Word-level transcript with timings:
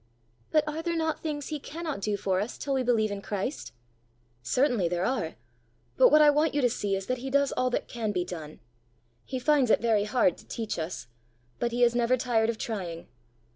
"But 0.51 0.67
are 0.67 0.81
there 0.81 0.95
not 0.95 1.19
things 1.21 1.49
he 1.49 1.59
cannot 1.59 2.01
do 2.01 2.17
for 2.17 2.39
us 2.41 2.57
till 2.57 2.73
we 2.73 2.81
believe 2.81 3.11
in 3.11 3.21
Christ?" 3.21 3.71
"Certainly 4.41 4.89
there 4.89 5.05
are. 5.05 5.35
But 5.95 6.09
what 6.09 6.23
I 6.23 6.29
want 6.31 6.55
you 6.55 6.61
to 6.61 6.71
see 6.71 6.95
is 6.95 7.05
that 7.05 7.19
he 7.19 7.29
does 7.29 7.51
all 7.51 7.69
that 7.69 7.87
can 7.87 8.11
be 8.11 8.25
done. 8.25 8.61
He 9.25 9.37
finds 9.37 9.69
it 9.69 9.79
very 9.79 10.05
hard 10.05 10.37
to 10.39 10.47
teach 10.47 10.79
us, 10.79 11.05
but 11.59 11.71
he 11.71 11.83
is 11.83 11.93
never 11.93 12.17
tired 12.17 12.49
of 12.49 12.57
trying. 12.57 13.09